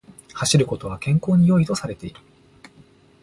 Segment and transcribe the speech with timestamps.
[0.33, 2.19] 走ることは健康に良いとされている